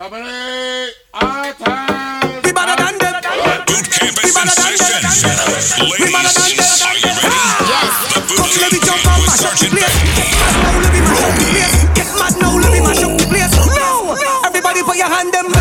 We 0.00 0.06
is 0.06 0.94
ah! 1.12 2.40
Get 2.44 2.54
mad 2.54 2.78
now, 2.78 2.92
let 5.98 6.02
me 6.02 6.06
mash 6.14 6.38
up 9.42 9.58
the 9.58 9.66
place. 9.66 9.98
Get 11.94 12.06
mad 12.14 12.34
now, 12.38 12.54
let 12.58 12.70
me 12.70 12.78
mash 12.80 13.02
up 13.02 13.18
the 13.18 13.26
place. 13.26 13.50
Everybody 14.46 14.82
put 14.84 14.96
your 14.96 15.08
hand 15.08 15.32
them. 15.34 15.57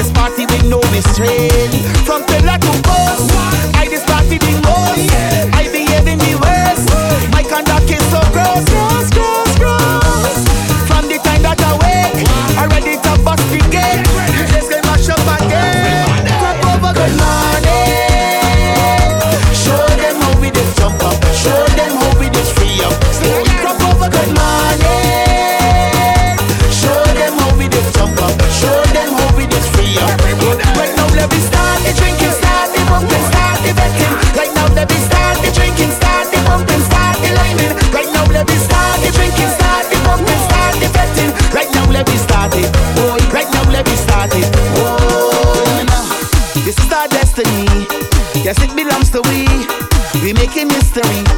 This 0.00 0.10
party 0.12 0.46
with 0.46 0.64
no 0.64 0.80
restraint. 0.96 1.74
From 2.06 2.24
Tel 2.24 2.48
misery 51.02 51.29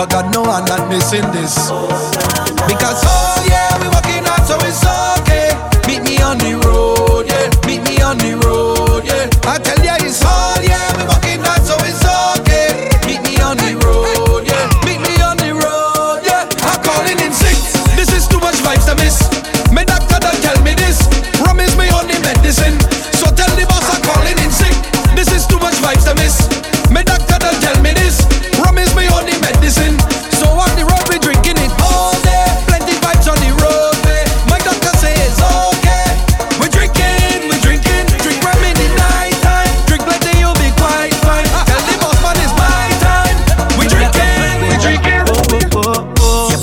But 0.00 0.08
God 0.08 0.32
know 0.32 0.44
I'm 0.44 0.64
not 0.64 0.88
missing 0.88 1.30
this. 1.30 1.54
Because, 2.66 3.02
oh 3.04 3.44
yeah. 3.46 3.59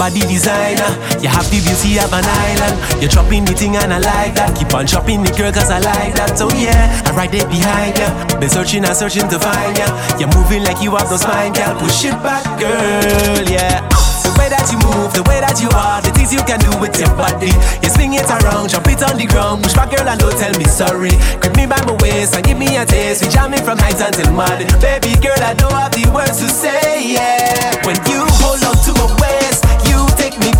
body 0.07 0.23
designer. 0.23 0.87
You 1.19 1.27
have 1.27 1.43
the 1.51 1.59
beauty 1.59 1.99
of 1.99 2.07
an 2.15 2.23
island. 2.23 2.75
You're 3.03 3.11
dropping 3.11 3.43
the 3.43 3.51
thing 3.51 3.75
and 3.75 3.91
I 3.91 3.99
like 3.99 4.39
that. 4.39 4.55
Keep 4.55 4.71
on 4.71 4.85
dropping 4.87 5.23
the 5.23 5.35
girl 5.35 5.51
cause 5.51 5.67
I 5.67 5.83
like 5.83 6.15
that. 6.15 6.39
So 6.39 6.47
yeah, 6.55 7.03
I'm 7.03 7.15
right 7.19 7.27
there 7.27 7.43
behind 7.51 7.99
ya. 7.99 8.07
Been 8.39 8.47
searching 8.47 8.87
and 8.87 8.95
searching 8.95 9.27
to 9.27 9.35
find 9.35 9.75
ya. 9.75 9.87
You're 10.15 10.31
moving 10.31 10.63
like 10.63 10.79
you 10.79 10.95
have 10.95 11.11
no 11.11 11.19
spine, 11.19 11.51
girl. 11.51 11.75
Push 11.75 12.07
it 12.07 12.15
back, 12.23 12.39
girl, 12.55 13.43
yeah. 13.51 13.83
The 14.23 14.31
way 14.39 14.47
that 14.47 14.63
you 14.71 14.79
move, 14.79 15.11
the 15.11 15.27
way 15.27 15.43
that 15.43 15.59
you 15.59 15.67
are, 15.75 15.99
the 15.99 16.11
things 16.15 16.31
you 16.31 16.39
can 16.47 16.63
do 16.63 16.71
with 16.79 16.95
your 16.95 17.11
body. 17.19 17.51
You 17.83 17.89
swing 17.91 18.15
it 18.15 18.27
around, 18.31 18.71
jump 18.71 18.87
it 18.87 19.03
on 19.03 19.19
the 19.19 19.27
ground, 19.27 19.59
push 19.59 19.75
back, 19.75 19.91
girl, 19.91 20.07
and 20.07 20.19
don't 20.19 20.35
tell 20.39 20.55
me 20.55 20.67
sorry. 20.71 21.11
Grip 21.43 21.51
me 21.59 21.67
by 21.67 21.83
my 21.83 21.99
waist 21.99 22.31
and 22.31 22.47
give 22.47 22.55
me 22.55 22.79
a 22.79 22.87
taste. 22.87 23.23
We 23.23 23.27
jamming 23.27 23.63
from 23.67 23.75
night 23.83 23.99
until 23.99 24.31
morning, 24.31 24.71
baby 24.79 25.19
girl. 25.19 25.39
I 25.43 25.51
don't 25.51 25.75
have 25.75 25.91
the 25.91 26.07
words 26.15 26.39
to 26.39 26.47
say, 26.47 27.03
yeah. 27.11 27.75
When 27.83 27.99
you 28.07 28.23
hold 28.39 28.63
on 28.63 28.75
to 28.87 28.91
my 28.95 29.11
waist 29.19 29.67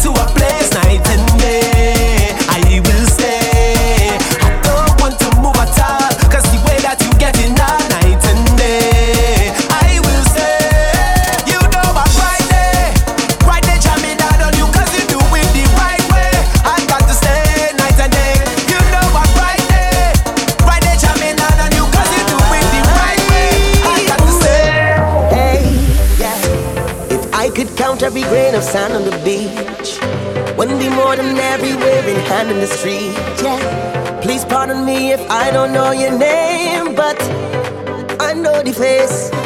to 0.04 0.10
a 0.12 0.26
place 0.36 0.72
night 0.74 1.06
and 1.10 1.40
day. 1.40 2.36
I 2.50 2.82
will 2.86 3.06
stay. 3.08 4.14
I 4.46 4.50
don't 4.62 4.94
want 5.02 5.18
to 5.20 5.30
move 5.42 5.58
at 5.58 5.74
the 6.54 6.60
way 6.68 6.78
that 6.86 7.02
you 7.02 7.10
get 7.18 7.34
in 7.42 7.56
night 7.56 8.22
and 8.30 8.46
day. 8.58 9.50
I 9.74 9.98
will 10.06 10.24
stay. 10.34 11.50
You 11.50 11.58
know 11.74 11.98
I'm 11.98 12.14
jamming 13.82 14.22
on 14.22 14.54
you 14.54 14.68
do 15.10 15.18
it 15.18 15.50
the 15.58 15.66
right 15.82 16.06
way. 16.14 16.32
I 16.62 16.78
got 16.86 17.02
to 17.10 17.14
stay 17.18 17.74
night 17.82 17.98
and 17.98 18.12
day. 18.14 18.38
You 18.70 18.80
know 18.94 19.08
I'm 19.18 19.32
jamming 21.02 21.42
on 21.42 21.72
you 21.74 21.86
do 22.30 22.38
it 22.38 22.68
the 22.70 22.82
right 23.02 23.24
way. 23.34 23.50
I 23.82 23.98
got 24.06 24.20
to 24.22 24.32
stay. 24.42 24.70
Hey, 25.34 25.66
yeah. 26.22 27.16
If 27.16 27.22
I 27.34 27.50
could 27.50 27.76
count 27.76 28.04
every 28.04 28.24
grain 28.30 28.54
of 28.54 28.64
sand 28.64 28.94
on 28.94 29.04
the 29.06 29.18
beach 29.26 29.67
in 32.50 32.60
the 32.60 32.68
street. 32.68 33.14
Yeah. 33.44 34.20
Please 34.22 34.46
pardon 34.46 34.86
me 34.86 35.12
if 35.12 35.22
I 35.30 35.52
don't 35.52 35.74
know 35.74 35.92
your 35.92 36.18
name, 36.18 36.96
but 36.96 37.20
I 38.20 38.34
know 38.34 38.62
the 38.64 38.74
face. 38.74 39.37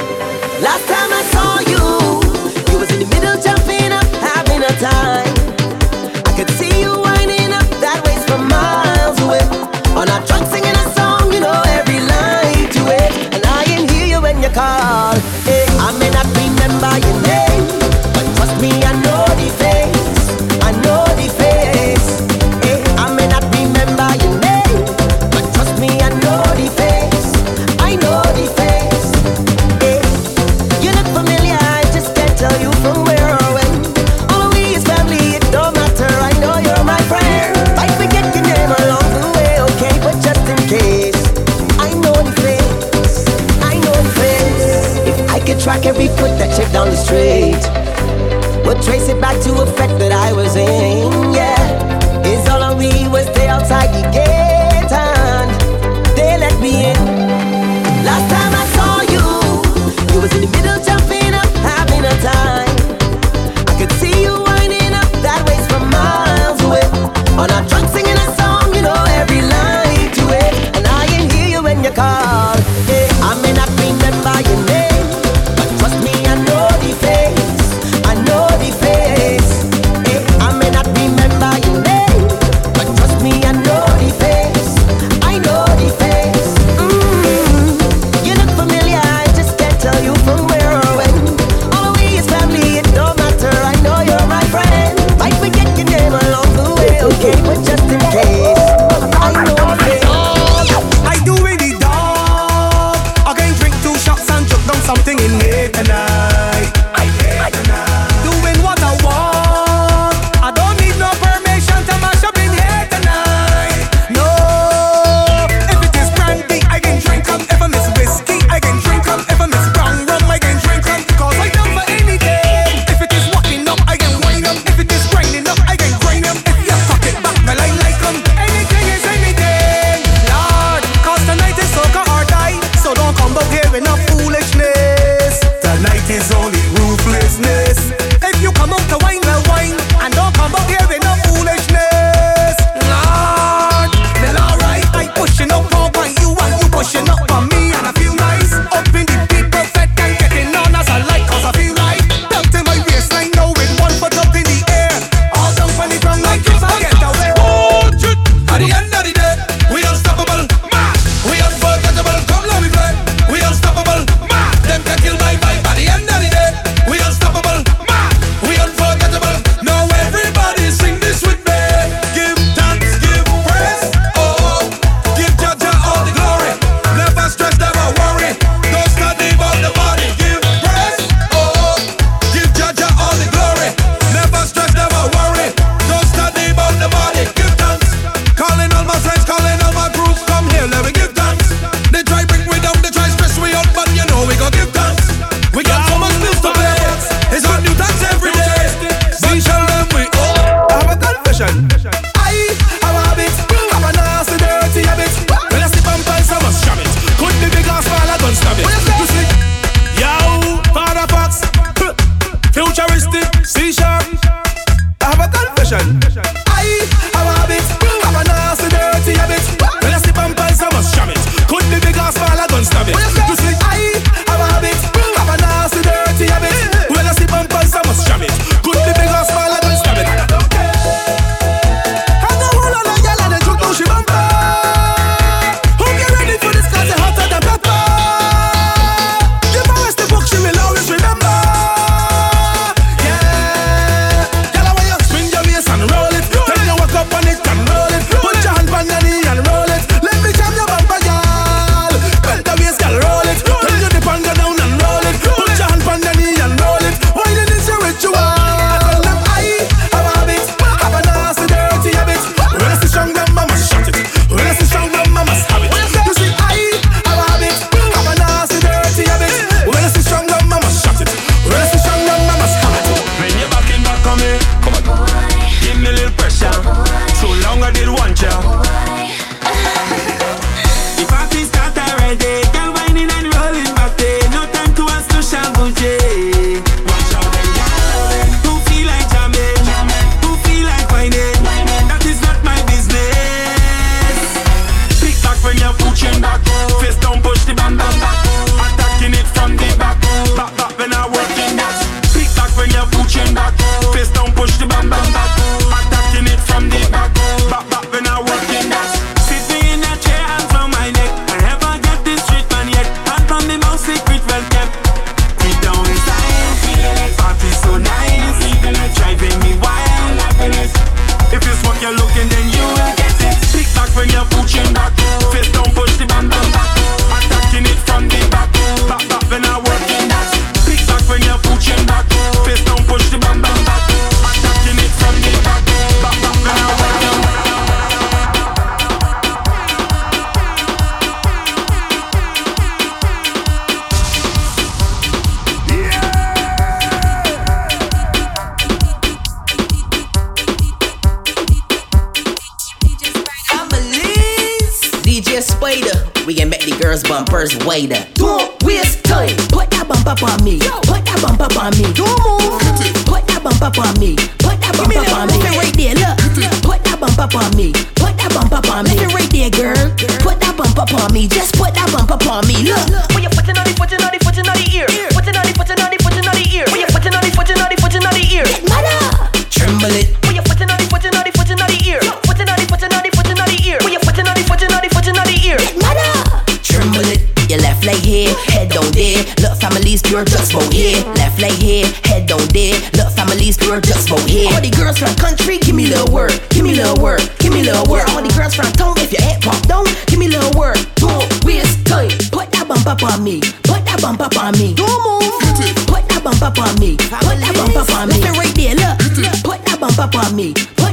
Up 367.22 367.36
on 367.36 367.56
me. 367.56 367.72
Put 367.96 368.18
that 368.18 368.32
bump 368.34 368.52
up 368.52 368.68
on 368.70 368.84
me. 368.86 368.98
Right 369.14 369.30
there, 369.30 369.52
girl. 369.52 369.90
Put 370.26 370.40
that 370.42 370.56
bump 370.58 370.78
up 370.80 370.94
on 370.94 371.14
me. 371.14 371.28
Just 371.28 371.54
put 371.56 371.74
that 371.76 371.90
bump 371.94 372.10
up 372.12 372.26
on 372.28 372.48
me. 372.48 372.64
Look. 372.64 372.91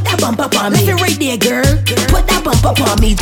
That 0.09 0.21
bump 0.21 0.41
up 0.41 0.55
on 0.57 0.73
me. 0.73 0.85
Left 0.85 0.89
it 0.89 1.03
right 1.05 1.19
there, 1.21 1.37
girl. 1.37 1.73
Put 2.09 2.25
that 2.29 2.41
bump 2.45 2.65
up 2.65 2.81
on 2.81 2.97
me. 3.01 3.13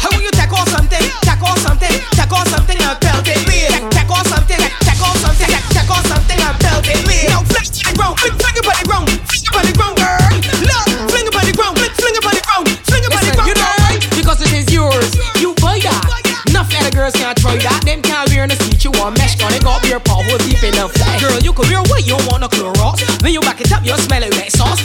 How 0.00 0.08
will 0.08 0.24
you 0.24 0.32
tackle 0.32 0.64
something? 0.72 1.04
Tackle 1.20 1.56
something. 1.60 1.92
Tackle 2.16 2.44
something 2.48 2.78
and 2.80 2.96
belt 3.00 3.28
it 3.28 3.40
with. 3.44 3.68
Tackle 3.92 4.24
something. 4.32 4.60
Tackle 4.80 5.14
something. 5.20 5.50
Tackle 5.76 6.02
something 6.08 6.40
and 6.40 6.56
belt 6.64 6.86
it 6.88 7.00
with. 7.04 7.28
Now 7.28 7.44
fling 7.44 7.68
it 7.68 7.96
round. 8.00 8.16
Fling 8.16 8.36
fling 8.40 8.56
it 8.56 8.64
on 8.64 8.76
the 8.80 8.86
ground. 8.88 9.08
Fling 9.28 9.44
it 9.44 9.52
on 9.52 9.64
the 9.68 9.74
ground, 9.76 9.96
girl. 10.00 10.24
Look. 10.64 10.88
Fling 11.12 11.26
it 11.28 11.34
on 11.36 11.44
the 11.44 11.52
ground. 11.52 11.76
Fling 11.76 11.94
fling 12.00 12.16
it 12.16 12.24
on 12.24 12.34
the 12.34 12.44
ground. 12.48 12.66
Fling 12.88 13.04
it 13.04 13.12
on 13.12 13.20
the 13.20 13.28
Listen, 13.28 13.36
ground, 13.36 13.48
you 13.50 13.54
know 13.60 13.68
girl. 13.68 13.84
why? 13.84 13.94
Because 14.16 14.38
it 14.40 14.52
is 14.56 14.66
yours. 14.72 15.10
You 15.36 15.52
buy 15.60 15.76
that. 15.84 16.00
Enough 16.48 16.72
other 16.80 16.90
girls 16.96 17.12
can't 17.14 17.36
try 17.36 17.60
that. 17.60 17.84
Them 17.84 18.00
can't 18.00 18.24
wear 18.32 18.48
in 18.48 18.50
the 18.50 18.56
seat. 18.56 18.80
You 18.88 18.92
want 18.96 19.20
mesh 19.20 19.36
on 19.44 19.52
it. 19.52 19.60
Got 19.62 19.84
your 19.84 20.00
paw 20.00 20.24
hole 20.24 20.40
deep 20.48 20.64
in 20.64 20.72
the 20.72 20.88
flesh. 20.88 21.20
Girl, 21.20 21.36
you 21.44 21.52
could 21.52 21.68
wear 21.68 21.84
what 21.92 22.08
you 22.08 22.16
want 22.32 22.40
no 22.40 22.48
Clorox. 22.48 23.04
When 23.22 23.32
you 23.36 23.40
back 23.44 23.60
it 23.60 23.70
up, 23.70 23.84
you 23.84 23.92
smell 24.00 24.24
it 24.24 24.32
like 24.34 24.50
sauce. 24.50 24.80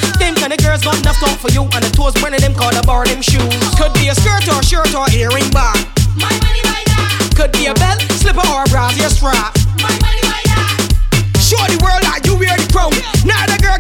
Girls 0.75 0.84
got 0.84 1.00
enough 1.00 1.20
talk 1.24 1.39
for 1.39 1.51
you. 1.55 1.63
And 1.72 1.88
the 1.88 1.91
toes 1.96 2.12
burning 2.20 2.44
them 2.44 2.51
call 2.53 2.67
the 2.67 2.84
bar 2.84 3.08
them 3.08 3.22
shoes. 3.24 3.48
Could 3.79 3.96
be 3.96 4.12
a 4.12 4.15
skirt 4.15 4.44
or 4.51 4.60
a 4.60 4.65
shirt 4.65 4.91
or 4.91 5.08
earring 5.15 5.48
bar. 5.55 5.72
My 6.20 6.27
money 6.44 6.60
buy 6.67 6.84
that. 6.91 7.32
Could 7.32 7.55
be 7.55 7.72
a 7.72 7.74
belt, 7.79 8.03
slipper 8.20 8.44
or 8.51 8.67
a 8.67 8.67
brassiere 8.67 9.08
strap. 9.08 9.55
My 9.79 9.88
money 10.03 10.20
buy 10.27 10.44
that. 10.51 10.91
Show 11.39 11.63
the 11.72 11.79
world 11.79 12.03
that 12.03 12.27
you 12.27 12.36
wear 12.36 12.60
the 12.60 12.67
crown. 12.75 12.91
Now 13.24 13.48
the 13.48 13.55
girl 13.63 13.79